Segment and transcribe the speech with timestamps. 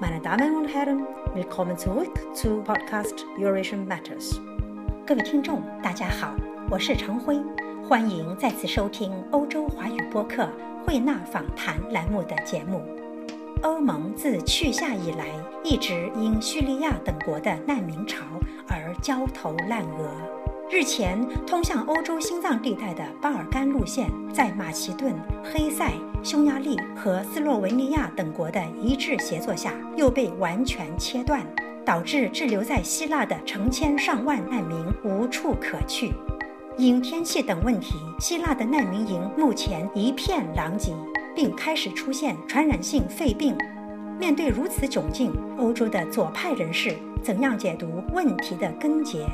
[0.00, 4.38] Meine Damen und Herren, willkommen zurück zu Podcast Eurasian Matters。
[5.04, 6.36] 各位听众，大家好，
[6.70, 7.36] 我是常辉，
[7.82, 10.48] 欢迎再次收听欧洲华语播客
[10.86, 12.80] 慧纳访谈栏目的节目。
[13.62, 15.26] 欧盟自去夏以来，
[15.64, 18.24] 一直因叙利亚等国的难民潮
[18.68, 20.12] 而焦头烂额。
[20.70, 25.12] 日前，通向欧洲心脏地带的巴尔干路线，在马其顿、
[25.42, 25.90] 黑塞、
[26.22, 31.46] 匈牙利和斯洛文尼亚等国的一致协作下，又被完全切断，
[31.84, 36.12] 导致滞留在希腊的成千上万难民无处可去。
[36.76, 40.92] 因天气等问题，希腊的难民营目前一片狼藉，
[41.34, 43.56] 并开始出现传染性肺病。
[44.18, 49.24] 面对如此窘境，欧洲的左派人士怎样解读问题的根结？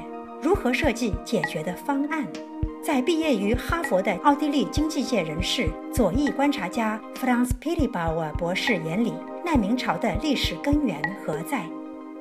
[0.44, 2.22] 如何设计解决的方案？
[2.82, 11.64] 在毕业于哈佛的奥地利经济界人士、左翼观察家 Franz p i l i b a u e r 博士眼里，难民潮的历史根源何在？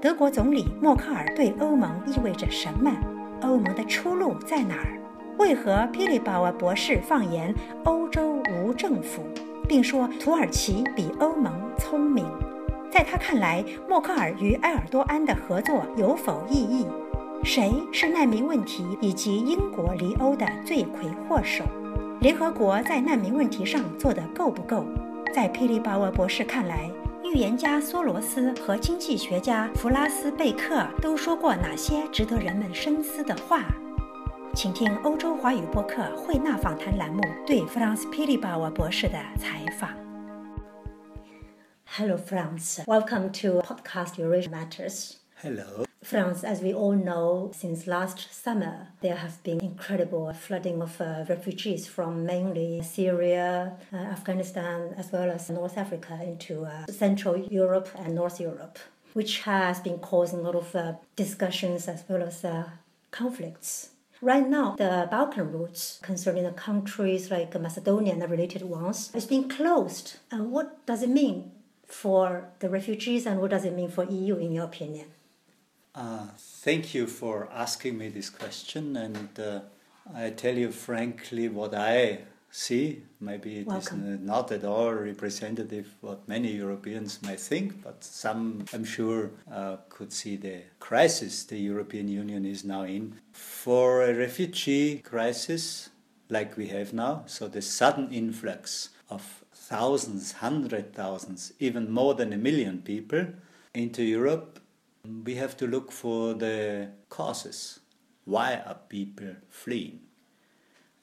[0.02, 2.96] 德国总理默克尔对欧盟意味着什么？
[3.42, 4.98] 欧盟的出路在哪儿？
[5.38, 7.54] 为何 p i l i b a u e r 博士放言
[7.84, 9.22] 欧洲无政府，
[9.68, 12.26] 并说土耳其比欧盟聪明？
[12.90, 16.88] 在他看来，默克尔与埃尔多安的合作有否意义？
[17.46, 21.66] 谁是难民问题以及英国离欧的罪魁祸首？
[22.22, 24.86] 联合国在难民问题上做得够不够？
[25.34, 26.90] 在佩利鲍尔博士看来，
[27.22, 33.66] 预言家梭罗斯和经济学家弗拉斯贝克都说过哪些值得人们深思的话？
[34.56, 39.90] 请听欧洲华语播客慧纳访谈栏目对弗朗斯·佩利鲍尔博士的采访。
[41.98, 42.86] Hello, Franz.
[42.86, 45.23] Welcome to Podcast Eurasia Matters.
[45.44, 45.84] Hello.
[46.02, 51.26] Franz, as we all know, since last summer, there have been incredible flooding of uh,
[51.28, 57.90] refugees from mainly Syria, uh, Afghanistan, as well as North Africa into uh, Central Europe
[57.98, 58.80] and North Europe,
[59.12, 62.70] which has been causing a lot of uh, discussions as well as uh,
[63.12, 63.90] conflicts.
[64.22, 69.50] Right now, the Balkan routes concerning the countries like Macedonia and related ones is being
[69.50, 70.20] closed.
[70.32, 71.52] And what does it mean
[71.86, 75.08] for the refugees and what does it mean for EU in your opinion?
[75.96, 79.60] Uh, thank you for asking me this question, and uh,
[80.16, 83.04] I tell you frankly what I see.
[83.20, 84.14] Maybe it Welcome.
[84.14, 89.78] is not at all representative what many Europeans may think, but some, I'm sure, uh,
[89.90, 93.20] could see the crisis the European Union is now in.
[93.32, 95.92] For a refugee crisis
[96.30, 102.34] like we have now, so the sudden influx of thousands, hundred thousands, even more than
[102.34, 103.28] a million people
[103.76, 104.60] into Europe
[105.26, 107.80] we have to look for the causes.
[108.26, 110.02] Why are people fleeing?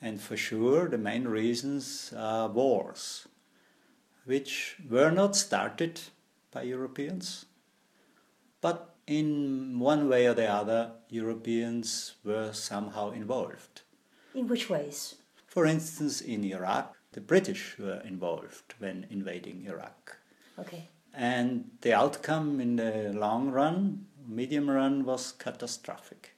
[0.01, 3.29] And for sure, the main reasons are wars,
[4.25, 6.01] which were not started
[6.51, 7.45] by Europeans,
[8.61, 13.83] but in one way or the other, Europeans were somehow involved.
[14.35, 15.17] In which ways?
[15.47, 20.17] For instance, in Iraq, the British were involved when invading Iraq.
[20.59, 20.89] Okay.
[21.15, 26.35] And the outcome in the long run, medium run, was catastrophic.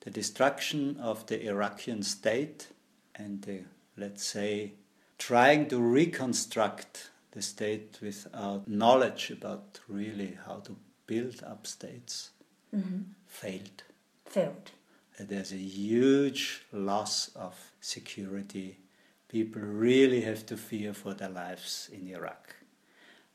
[0.00, 2.68] The destruction of the Iraqi state
[3.14, 3.62] and the,
[3.96, 4.74] let's say,
[5.18, 10.76] trying to reconstruct the state without knowledge about really how to
[11.06, 12.30] build up states
[12.74, 13.02] mm-hmm.
[13.26, 13.82] failed.
[14.26, 14.70] Failed.
[15.18, 18.78] There's a huge loss of security.
[19.28, 22.56] People really have to fear for their lives in Iraq.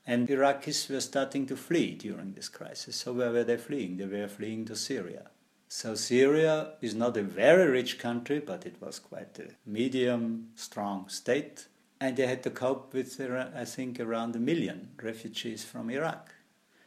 [0.10, 2.96] And Iraqis were starting to flee during this crisis.
[2.96, 3.98] So where were they fleeing?
[3.98, 5.30] They were fleeing to Syria.
[5.68, 11.10] So Syria is not a very rich country, but it was quite a medium, strong
[11.10, 11.68] state.
[12.02, 13.22] And they had to cope with,
[13.56, 16.32] I think, around a million refugees from Iraq.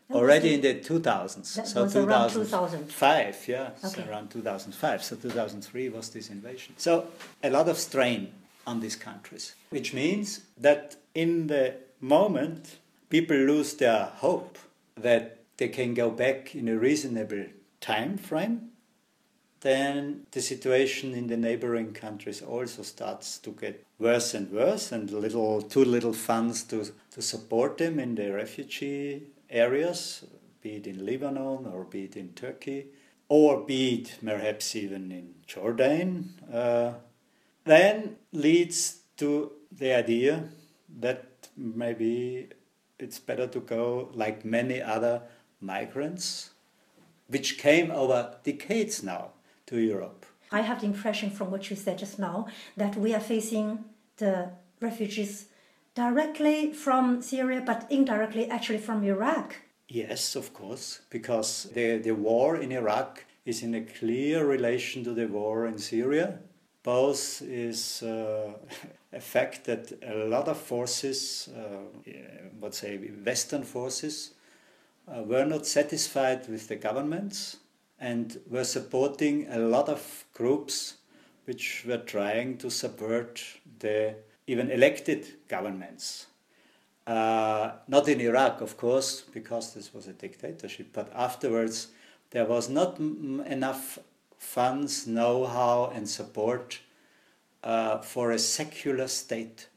[0.08, 1.54] That Already in the 2000s.
[1.54, 4.10] That so was 2000, around 2005, yeah, okay.
[4.10, 5.04] around 2005.
[5.04, 6.74] So 2003 was this invasion.
[6.76, 7.06] So
[7.40, 8.32] a lot of strain
[8.66, 12.78] on these countries, which means that in the moment
[13.12, 14.56] people lose their hope
[14.96, 17.44] that they can go back in a reasonable
[17.78, 18.70] time frame,
[19.60, 25.10] then the situation in the neighboring countries also starts to get worse and worse, and
[25.10, 30.24] little too little funds to, to support them in the refugee areas,
[30.62, 32.86] be it in Lebanon or be it in Turkey,
[33.28, 36.94] or be it perhaps even in Jordan, uh,
[37.64, 40.44] then leads to the idea
[40.98, 41.26] that
[41.58, 42.48] maybe
[43.02, 45.22] it's better to go like many other
[45.60, 46.50] migrants,
[47.28, 49.30] which came over decades now
[49.66, 50.24] to Europe.
[50.50, 52.46] I have the impression from what you said just now
[52.76, 53.84] that we are facing
[54.18, 54.50] the
[54.80, 55.46] refugees
[55.94, 59.56] directly from Syria, but indirectly actually from Iraq.
[59.88, 65.12] Yes, of course, because the, the war in Iraq is in a clear relation to
[65.12, 66.38] the war in Syria.
[66.82, 68.52] Both is uh,
[69.20, 72.10] fact that a lot of forces, uh,
[72.60, 74.32] let's say Western forces,
[75.08, 77.58] uh, were not satisfied with the governments
[78.00, 80.94] and were supporting a lot of groups
[81.44, 83.42] which were trying to subvert
[83.80, 84.14] the
[84.46, 86.26] even elected governments.
[87.06, 91.88] Uh, not in Iraq, of course, because this was a dictatorship, but afterwards
[92.30, 93.98] there was not m- enough
[94.38, 96.80] funds, know how, and support
[97.62, 99.68] uh, for a secular state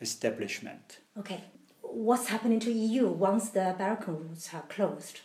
[0.00, 0.98] establishment.
[1.18, 1.42] Okay,
[1.80, 5.20] what's happening to EU once the Balkan routes are closed?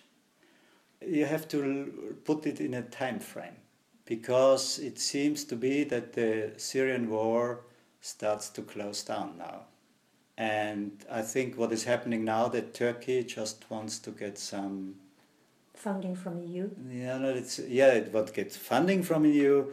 [1.05, 3.57] You have to put it in a time frame
[4.05, 7.61] because it seems to be that the Syrian war
[8.01, 9.61] starts to close down now.
[10.37, 14.95] And I think what is happening now that Turkey just wants to get some
[15.73, 16.69] funding from EU.
[16.89, 19.65] Yeah, no, it's yeah, it would get funding from EU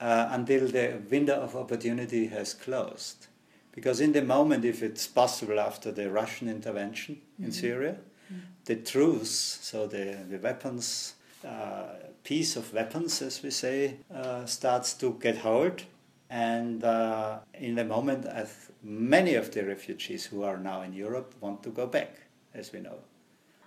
[0.00, 3.26] uh, until the window of opportunity has closed.
[3.72, 7.44] Because in the moment, if it's possible after the Russian intervention mm-hmm.
[7.44, 7.96] in Syria,
[8.32, 8.40] mm-hmm.
[8.64, 11.14] the truce, so the the weapons,
[11.46, 11.94] uh,
[12.24, 15.84] peace of weapons, as we say, uh, starts to get hold
[16.30, 21.34] and uh, in the moment, as many of the refugees who are now in Europe
[21.40, 22.20] want to go back,
[22.54, 22.98] as we know.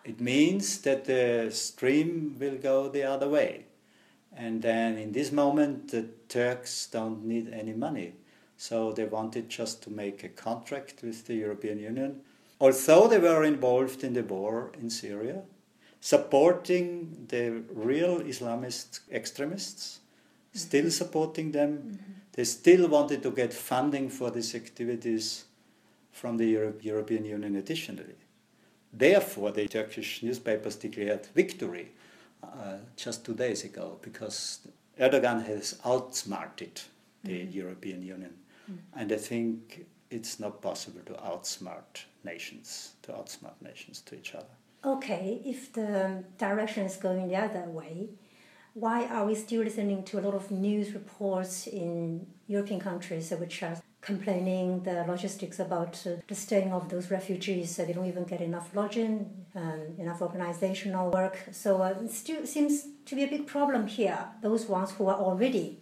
[0.06, 3.66] It means that the stream will go the other way.
[4.36, 8.14] And then in this moment, the Turks don't need any money.
[8.58, 12.22] So they wanted just to make a contract with the European Union.
[12.60, 15.42] Although they were involved in the war in Syria,
[16.00, 20.00] supporting the real Islamist extremists,
[20.54, 21.78] still supporting them.
[21.78, 25.46] Mm-hmm they still wanted to get funding for these activities
[26.12, 28.16] from the Euro- European Union additionally.
[28.92, 31.92] Therefore, the Turkish newspapers declared victory
[32.44, 34.68] uh, just two days ago because
[35.00, 36.82] Erdogan has outsmarted
[37.24, 37.52] the mm-hmm.
[37.52, 38.34] European Union.
[38.70, 39.00] Mm-hmm.
[39.00, 44.56] And I think it's not possible to outsmart nations, to outsmart nations to each other.
[44.86, 48.10] Okay, if the direction is going the other way,
[48.74, 53.64] why are we still listening to a lot of news reports in European countries which
[53.64, 57.76] are complaining the logistics about uh, the staying of those refugees?
[57.76, 61.38] They don't even get enough lodging, um, enough organizational work.
[61.52, 64.20] So uh, it still seems to be a big problem here.
[64.42, 65.80] Those ones who are already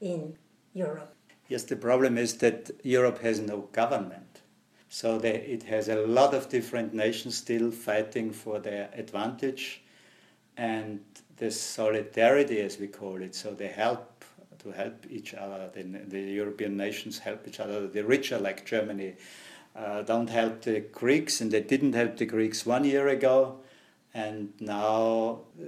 [0.00, 0.36] in
[0.74, 1.14] Europe.
[1.48, 4.40] Yes, the problem is that Europe has no government.
[4.88, 9.82] So they, it has a lot of different nations still fighting for their advantage.
[10.56, 11.00] And
[11.36, 13.34] the solidarity, as we call it.
[13.34, 14.11] So they help
[14.62, 15.70] to help each other.
[15.72, 17.86] The, the European nations help each other.
[17.86, 19.14] The richer, like Germany,
[19.74, 23.58] uh, don't help the Greeks, and they didn't help the Greeks one year ago.
[24.14, 25.64] And now uh,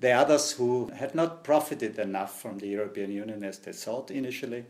[0.00, 4.64] the others who had not profited enough from the European Union as they thought initially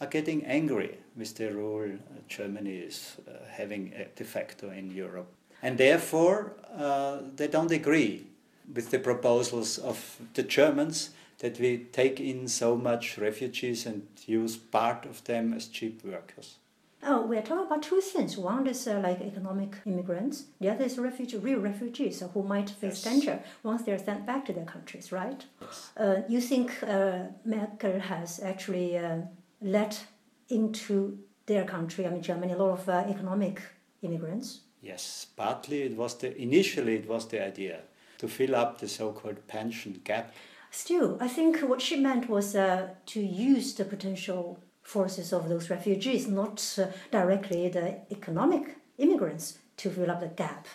[0.00, 1.88] are getting angry with the role
[2.28, 5.28] Germany is uh, having de facto in Europe.
[5.62, 8.26] And therefore, uh, they don't agree
[8.74, 14.56] with the proposals of the Germans that we take in so much refugees and use
[14.56, 16.56] part of them as cheap workers.
[17.02, 18.36] Oh, we're talking about two things.
[18.36, 20.44] One is uh, like economic immigrants.
[20.60, 23.12] The other is refugee, real refugees who might face yes.
[23.12, 25.44] danger once they're sent back to their countries, right?
[25.60, 25.90] Yes.
[25.96, 29.18] Uh, you think uh, Merkel has actually uh,
[29.60, 30.04] let
[30.48, 33.62] into their country, I mean Germany, a lot of uh, economic
[34.02, 34.60] immigrants?
[34.82, 37.80] Yes, partly it was the initially it was the idea
[38.18, 40.34] to fill up the so-called pension gap.
[40.76, 45.70] Still, I think what she meant was uh, to use the potential forces of those
[45.70, 50.66] refugees, not uh, directly the economic immigrants, to fill up the gap.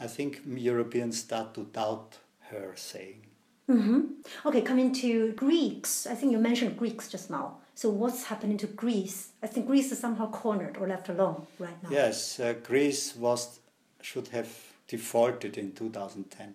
[0.00, 2.16] I think Europeans start to doubt
[2.48, 3.26] her saying.
[3.68, 4.00] Mm-hmm.
[4.46, 6.06] Okay, coming to Greeks.
[6.06, 7.58] I think you mentioned Greeks just now.
[7.74, 9.32] So what's happening to Greece?
[9.42, 11.90] I think Greece is somehow cornered or left alone right now.
[11.90, 13.60] Yes, uh, Greece was
[14.00, 14.50] should have
[14.88, 16.54] defaulted in 2010.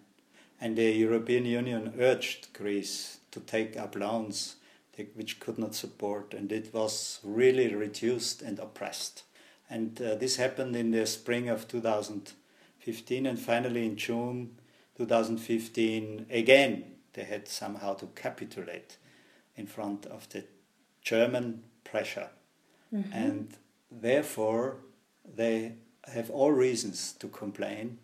[0.59, 4.55] And the European Union urged Greece to take up loans
[5.13, 9.23] which could not support, and it was really reduced and oppressed.
[9.69, 14.55] And uh, this happened in the spring of 2015, and finally in June
[14.97, 18.97] 2015, again, they had somehow to capitulate
[19.57, 20.45] in front of the
[21.01, 22.29] German pressure.
[22.93, 23.13] Mm-hmm.
[23.13, 23.57] And
[23.91, 24.77] therefore,
[25.25, 25.73] they
[26.13, 27.99] have all reasons to complain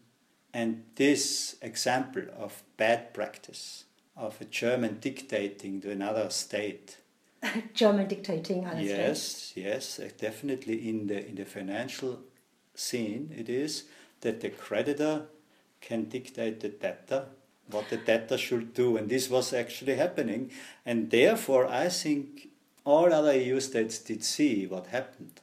[0.54, 6.98] and this example of bad practice, of a German dictating to another state.
[7.74, 12.20] German dictating, yes, yes, uh, definitely in the in the financial
[12.76, 13.86] scene, it is
[14.22, 15.26] that the creditor
[15.80, 17.26] can dictate the debtor
[17.74, 18.98] what the debtor should do.
[18.98, 20.52] And this was actually happening.
[20.86, 22.50] And therefore, I think
[22.86, 25.42] all other EU states did see what happened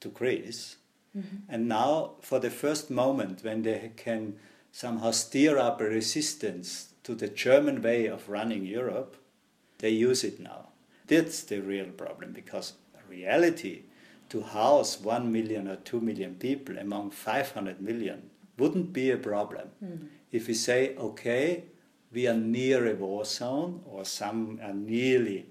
[0.00, 0.76] to Greece.
[1.16, 1.36] Mm-hmm.
[1.48, 4.36] And now, for the first moment, when they can
[4.72, 9.16] somehow steer up a resistance to the German way of running Europe,
[9.78, 10.68] they use it now.
[11.06, 12.74] That's the real problem because
[13.10, 13.82] reality
[14.28, 19.68] to house 1 million or 2 million people among 500 million wouldn't be a problem.
[19.84, 20.06] Mm.
[20.30, 21.64] If we say, okay,
[22.12, 25.46] we are near a war zone, or some are nearly,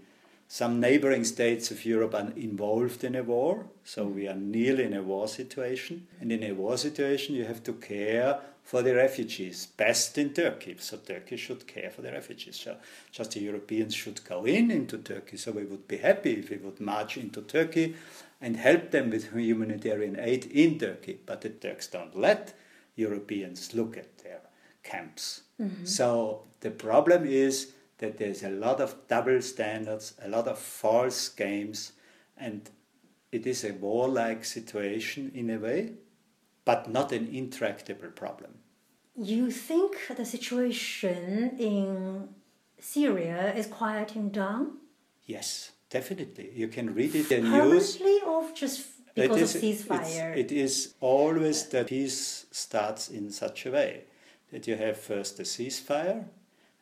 [0.51, 4.95] some neighboring states of Europe are involved in a war, so we are nearly in
[4.95, 6.07] a war situation.
[6.19, 10.75] And in a war situation, you have to care for the refugees, best in Turkey.
[10.79, 12.55] So Turkey should care for the refugees.
[12.55, 12.77] So
[13.11, 15.37] just the Europeans should go in into Turkey.
[15.37, 17.95] So we would be happy if we would march into Turkey
[18.41, 21.19] and help them with humanitarian aid in Turkey.
[21.27, 22.55] But the Turks don't let
[22.95, 24.41] Europeans look at their
[24.81, 25.41] camps.
[25.61, 25.85] Mm-hmm.
[25.85, 31.29] So the problem is that there's a lot of double standards, a lot of false
[31.29, 31.93] games,
[32.37, 32.69] and
[33.31, 35.93] it is a warlike situation in a way,
[36.65, 38.51] but not an intractable problem.
[39.15, 42.29] You think the situation in
[42.79, 44.77] Syria is quieting down?
[45.25, 46.51] Yes, definitely.
[46.55, 47.97] You can read it in news.
[47.97, 50.35] Permanently or just because of ceasefire?
[50.35, 54.03] It is always that peace starts in such a way
[54.51, 56.25] that you have first a ceasefire,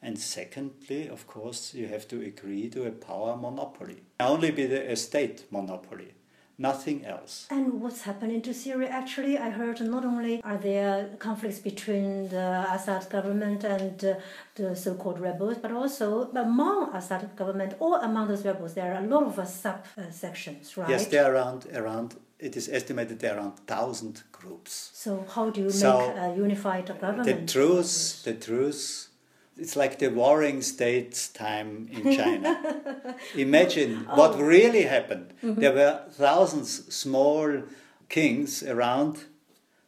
[0.01, 4.03] and secondly, of course, you have to agree to a power monopoly.
[4.19, 6.13] Only be the, state monopoly,
[6.57, 7.47] nothing else.
[7.49, 8.89] And what's happening to Syria?
[8.89, 14.13] Actually, I heard not only are there conflicts between the Assad government and uh,
[14.55, 19.07] the so-called rebels, but also among Assad government or among those rebels, there are a
[19.07, 20.89] lot of uh, sub-sections, right?
[20.89, 24.91] Yes, there are around around it is estimated there are around thousand groups.
[24.93, 27.23] So how do you so make a unified government?
[27.23, 29.09] The truth, the truth,
[29.59, 33.15] it's like the warring states time in China.
[33.35, 34.15] Imagine oh.
[34.15, 35.33] what really happened.
[35.43, 35.61] Mm-hmm.
[35.61, 37.63] There were thousands small
[38.09, 39.25] kings around,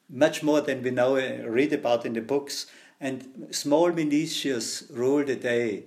[0.09, 2.65] much more than we know read about in the books,
[2.99, 5.85] and small militias ruled the day.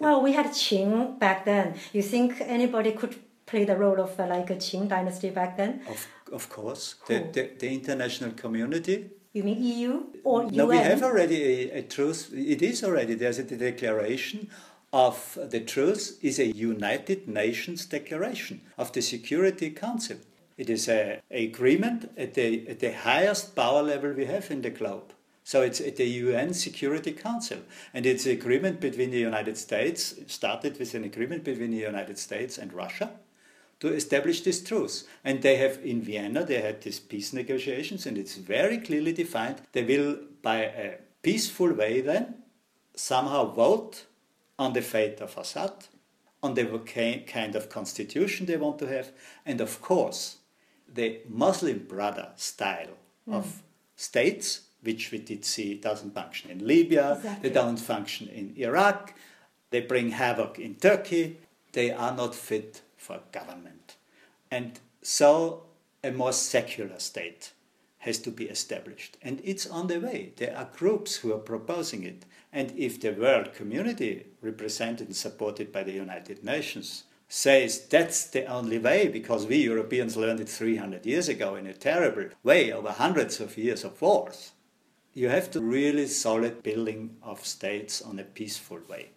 [0.00, 1.74] Well, we had Qin back then.
[1.92, 3.16] You think anybody could
[3.46, 5.80] play the role of uh, like a Qin dynasty back then?
[5.88, 6.96] Of, of course.
[7.06, 9.10] The, the, the, international community.
[9.36, 10.56] You mean EU or UN?
[10.56, 12.32] No, we have already a, a truce.
[12.32, 14.48] It is already, there's a declaration
[14.94, 20.16] of the truce is a United Nations declaration of the Security Council.
[20.56, 24.70] It is an agreement at the, at the highest power level we have in the
[24.70, 25.12] globe.
[25.44, 27.58] So it's at the UN Security Council.
[27.92, 32.18] And it's an agreement between the United States, started with an agreement between the United
[32.18, 33.10] States and Russia
[33.80, 35.04] to establish this truce.
[35.24, 39.60] And they have in Vienna, they had these peace negotiations, and it's very clearly defined.
[39.72, 42.42] They will, by a peaceful way, then
[42.94, 44.04] somehow vote
[44.58, 45.72] on the fate of Assad,
[46.42, 46.64] on the
[47.26, 49.12] kind of constitution they want to have,
[49.44, 50.38] and of course,
[50.92, 52.96] the Muslim brother style
[53.28, 53.34] mm.
[53.34, 53.62] of
[53.96, 57.48] states, which we did see doesn't function in Libya, exactly.
[57.48, 59.14] they don't function in Iraq,
[59.70, 61.38] they bring havoc in Turkey,
[61.72, 63.96] they are not fit for government.
[64.50, 65.64] And so
[66.02, 67.52] a more secular state
[67.98, 69.16] has to be established.
[69.22, 70.32] And it's on the way.
[70.36, 72.24] There are groups who are proposing it.
[72.52, 78.46] And if the world community, represented and supported by the United Nations, says that's the
[78.46, 82.92] only way because we Europeans learned it 300 years ago in a terrible way over
[82.92, 84.52] hundreds of years of wars,
[85.12, 89.10] you have to really solid building of states on a peaceful way.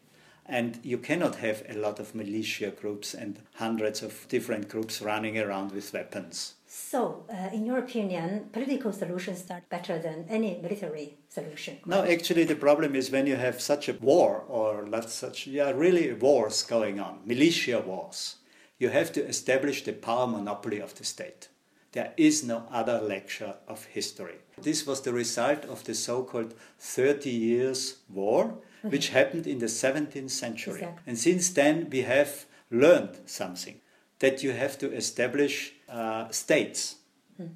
[0.50, 5.38] And you cannot have a lot of militia groups and hundreds of different groups running
[5.38, 6.56] around with weapons.
[6.66, 11.78] So, uh, in your opinion, political solutions are better than any military solution?
[11.86, 15.70] No, actually, the problem is when you have such a war, or not such, yeah,
[15.70, 18.38] really wars going on, militia wars,
[18.80, 21.50] you have to establish the power monopoly of the state.
[21.92, 24.40] There is no other lecture of history.
[24.62, 28.90] This was the result of the so called 30 years war okay.
[28.90, 30.74] which happened in the 17th century.
[30.74, 31.04] Exactly.
[31.08, 33.82] And since then, we have learned something
[34.20, 36.96] that you have to establish uh, states.
[37.38, 37.48] Hmm.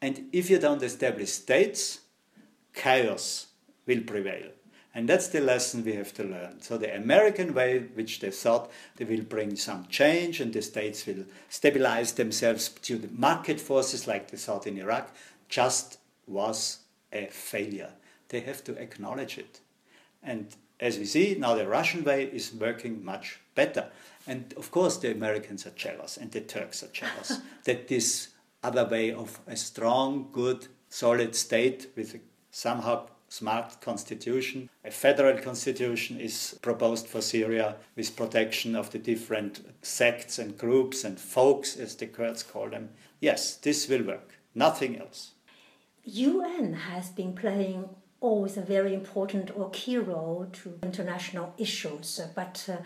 [0.00, 2.00] And if you don't establish states,
[2.72, 3.48] chaos
[3.86, 4.50] will prevail.
[4.96, 6.60] And that's the lesson we have to learn.
[6.60, 11.04] So, the American way, which they thought they will bring some change and the states
[11.04, 15.12] will stabilize themselves to the market forces like they thought in Iraq,
[15.48, 16.78] just was
[17.12, 17.90] a failure.
[18.28, 19.60] They have to acknowledge it.
[20.22, 23.88] And as we see, now the Russian way is working much better.
[24.26, 28.28] And of course, the Americans are jealous and the Turks are jealous that this
[28.62, 34.70] other way of a strong, good, solid state with a somehow smart constitution.
[34.84, 41.04] A federal constitution is proposed for Syria with protection of the different sects and groups
[41.04, 42.90] and folks, as the Kurds call them.
[43.20, 44.38] Yes, this will work.
[44.54, 45.32] Nothing else.
[46.04, 47.88] UN has been playing
[48.24, 52.76] always a very important or key role to international issues, but uh,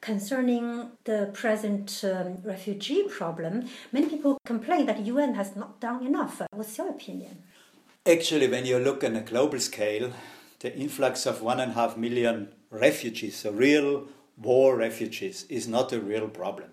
[0.00, 6.06] concerning the present um, refugee problem, many people complain that the UN has not done
[6.06, 6.40] enough.
[6.50, 7.42] What's your opinion?
[8.06, 10.12] Actually, when you look on a global scale,
[10.60, 15.92] the influx of one and a half million refugees, so real war refugees, is not
[15.92, 16.70] a real problem.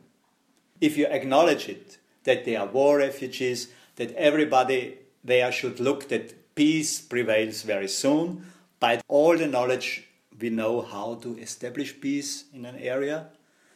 [0.80, 6.34] If you acknowledge it, that they are war refugees, that everybody there should look that
[6.56, 8.46] peace prevails very soon,
[8.80, 10.08] by all the knowledge
[10.40, 13.28] we know how to establish peace in an area,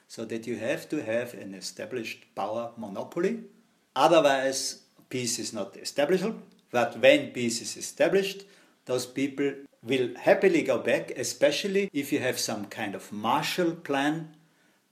[0.08, 3.44] so that you have to have an established power monopoly.
[3.96, 6.26] Otherwise, peace is not established.
[6.72, 8.44] But when peace is established,
[8.86, 9.54] those people
[9.84, 14.36] will happily go back, especially if you have some kind of Marshall Plan,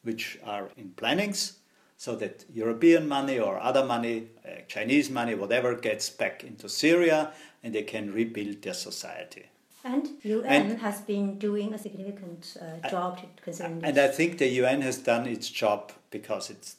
[0.04, 1.60] which are in plannings,
[1.98, 7.32] so that European money or other money, uh, Chinese money, whatever, gets back into Syria
[7.64, 9.46] and they can rebuild their society.
[9.84, 14.48] And UN and, has been doing a significant uh, job concerning And I think the
[14.48, 16.76] UN has done its job because it's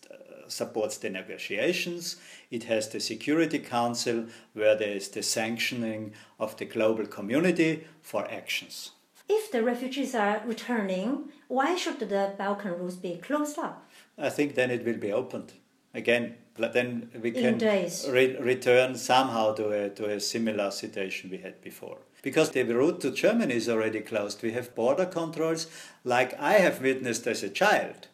[0.49, 2.17] supports the negotiations.
[2.51, 8.31] It has the Security Council, where there is the sanctioning of the global community for
[8.31, 8.93] actions.
[9.29, 13.86] If the refugees are returning, why should the Balkan routes be closed up?
[14.19, 15.53] I think then it will be opened
[15.95, 16.37] again.
[16.59, 21.99] Then we can re- return somehow to a, to a similar situation we had before.
[22.23, 24.43] Because the route to Germany is already closed.
[24.43, 25.67] We have border controls
[26.03, 28.09] like I have witnessed as a child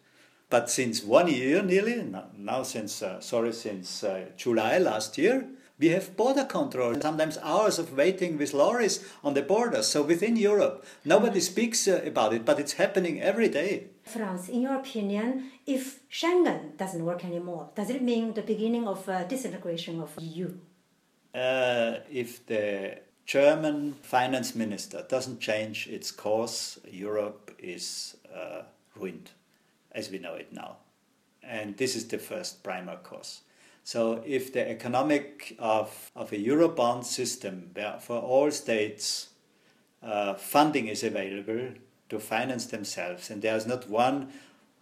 [0.52, 2.04] but since one year nearly,
[2.37, 5.47] now since, uh, sorry, since uh, July last year,
[5.78, 9.82] we have border control, sometimes hours of waiting with lorries on the border.
[9.82, 13.87] So within Europe, nobody speaks uh, about it, but it's happening every day.
[14.02, 19.09] Franz, in your opinion, if Schengen doesn't work anymore, does it mean the beginning of
[19.09, 20.53] uh, disintegration of EU?
[21.35, 28.62] Uh, if the German finance minister doesn't change its course, Europe is uh,
[28.96, 29.31] ruined
[29.92, 30.77] as we know it now.
[31.42, 33.42] And this is the first primer course.
[33.85, 39.31] So if the economic of, of a Eurobond system where for all states
[40.03, 41.70] uh, funding is available
[42.12, 44.31] to finance themselves and there is not one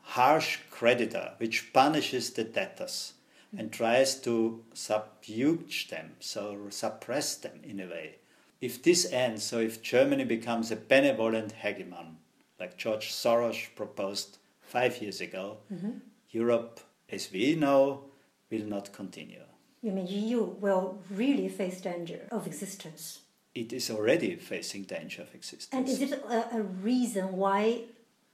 [0.02, 3.14] harsh creditor which punishes the debtors
[3.56, 8.16] and tries to subjuge them, so suppress them in a way.
[8.60, 12.16] If this ends, so if Germany becomes a benevolent hegemon,
[12.58, 15.98] like George Soros proposed five years ago, mm-hmm.
[16.30, 18.04] Europe, as we know,
[18.50, 19.42] will not continue.
[19.82, 23.20] You mean EU will really face danger of existence?
[23.54, 25.68] It is already facing danger of existence.
[25.72, 27.82] And is it a, a reason why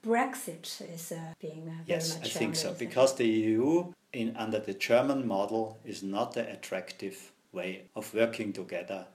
[0.05, 2.75] Brexit is uh, being uh, yes, I think so.
[2.75, 8.53] Because the EU, in under the German model, is not an attractive way of working
[8.53, 9.07] together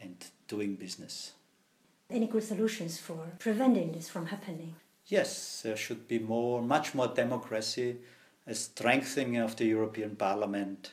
[0.00, 0.16] and
[0.48, 1.32] doing business.
[2.10, 4.74] Any good solutions for preventing this from happening?
[5.06, 7.96] yes, there should be more, much more democracy,
[8.46, 10.92] a strengthening of the European Parliament,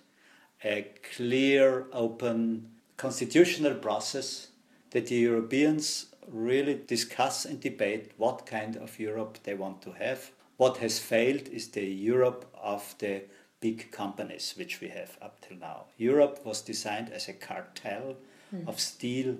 [0.63, 4.47] a clear, open constitutional process
[4.91, 10.31] that the Europeans really discuss and debate what kind of Europe they want to have.
[10.57, 13.23] What has failed is the Europe of the
[13.59, 15.85] big companies which we have up till now.
[15.97, 18.15] Europe was designed as a cartel
[18.53, 18.67] mm.
[18.67, 19.37] of steel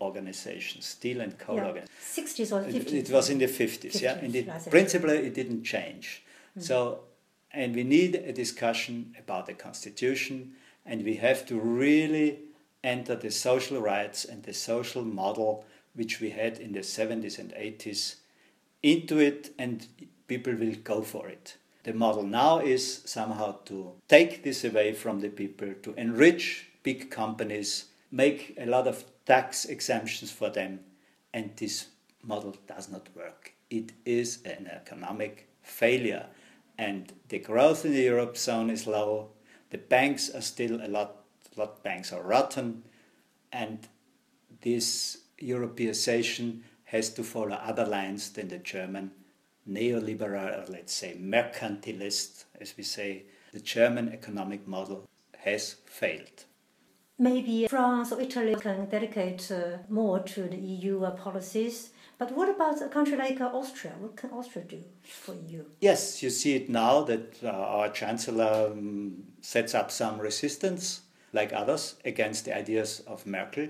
[0.00, 1.66] organizations, steel and coal yeah.
[1.66, 2.38] organizations.
[2.38, 2.74] 60s or 50s?
[2.74, 4.14] It, it, was in the 50s, 50s yeah.
[4.14, 6.24] And it, principally, it didn't change.
[6.58, 6.62] Mm.
[6.62, 7.00] So,
[7.52, 10.52] and we need a discussion about the constitution,
[10.84, 12.40] and we have to really
[12.84, 17.52] enter the social rights and the social model which we had in the 70s and
[17.52, 18.16] 80s
[18.82, 19.86] into it, and
[20.26, 21.56] people will go for it.
[21.84, 27.10] The model now is somehow to take this away from the people, to enrich big
[27.10, 30.80] companies, make a lot of tax exemptions for them,
[31.32, 31.86] and this
[32.22, 33.52] model does not work.
[33.70, 36.26] It is an economic failure,
[36.78, 39.30] and the growth in the Eurozone is low.
[39.70, 41.23] The banks are still a lot,
[41.56, 42.84] lot banks are rotten,
[43.52, 43.88] and
[44.62, 49.10] this Europeization has to follow other lines than the German
[49.68, 53.24] neoliberal, or let's say mercantilist, as we say.
[53.52, 56.44] The German economic model has failed.
[57.18, 61.90] Maybe France or Italy can dedicate uh, more to the EU uh, policies.
[62.18, 63.92] But what about a country like uh, Austria?
[64.00, 65.64] What can Austria do for EU?
[65.80, 71.02] Yes, you see it now that uh, our chancellor um, sets up some resistance,
[71.34, 73.68] like others, against the ideas of Merkel.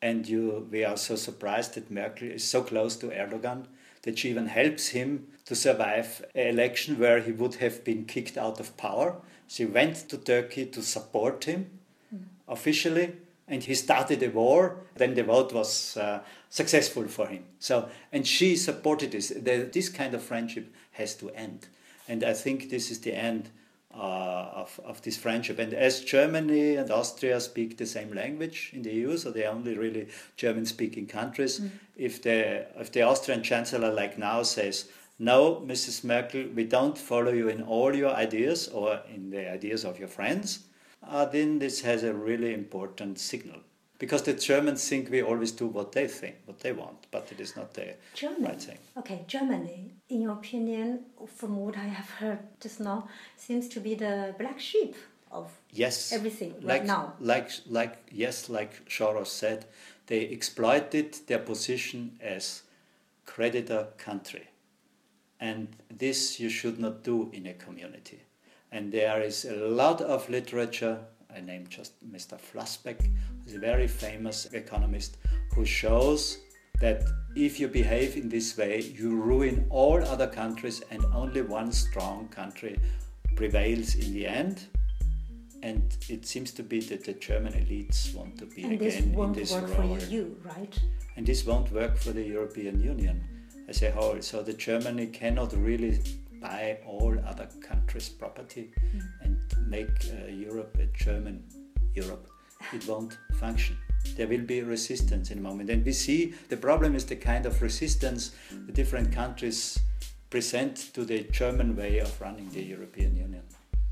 [0.00, 3.66] And you, we are so surprised that Merkel is so close to Erdogan
[4.02, 8.36] that she even helps him to survive an election where he would have been kicked
[8.36, 9.16] out of power.
[9.46, 11.70] She went to Turkey to support him
[12.12, 12.22] mm.
[12.48, 13.12] officially,
[13.46, 14.78] and he started a war.
[14.96, 17.44] Then the vote was uh, successful for him.
[17.58, 19.28] So, and she supported this.
[19.28, 21.68] The, this kind of friendship has to end,
[22.08, 23.50] and I think this is the end
[23.94, 25.58] of, of this friendship.
[25.58, 29.76] And as Germany and Austria speak the same language in the EU, so they're only
[29.76, 31.70] really German speaking countries, mm.
[31.96, 36.04] if, the, if the Austrian Chancellor, like now, says, No, Mrs.
[36.04, 40.08] Merkel, we don't follow you in all your ideas or in the ideas of your
[40.08, 40.60] friends,
[41.06, 43.60] uh, then this has a really important signal
[44.02, 47.38] because the Germans think we always do what they think, what they want, but it
[47.38, 48.48] is not the Germany.
[48.48, 48.78] right thing.
[48.96, 51.04] Okay, Germany, in your opinion,
[51.36, 54.96] from what I have heard just now, seems to be the black sheep
[55.30, 57.12] of yes everything like, right now.
[57.20, 59.66] Like like yes, like Soros said,
[60.08, 62.62] they exploited their position as
[63.24, 64.48] creditor country,
[65.38, 68.20] and this you should not do in a community.
[68.72, 70.98] And there is a lot of literature
[71.34, 72.38] I name just Mr.
[72.38, 75.18] Flassbeck, who's a very famous economist
[75.54, 76.38] who shows
[76.80, 77.04] that
[77.36, 82.28] if you behave in this way, you ruin all other countries and only one strong
[82.28, 82.78] country
[83.36, 84.66] prevails in the end.
[85.62, 88.96] And it seems to be that the German elites want to be and again this
[88.96, 89.96] in this work role.
[89.96, 90.76] for you, right?
[91.16, 93.22] And this won't work for the European Union
[93.68, 94.20] as a whole.
[94.20, 96.00] So the Germany cannot really
[96.40, 99.02] buy all other countries' property mm.
[99.22, 101.44] and make uh, Europe a German
[101.94, 102.28] Europe.
[102.72, 103.76] It won't function.
[104.16, 105.70] There will be resistance in a moment.
[105.70, 108.32] And we see the problem is the kind of resistance
[108.66, 109.78] the different countries
[110.30, 113.42] present to the German way of running the European Union.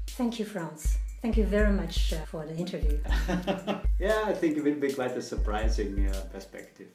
[0.09, 0.99] Thank you, Franz.
[1.23, 2.99] Thank you very much uh, for the interview.
[3.99, 6.89] yeah, I think it will be quite a surprising uh, perspective.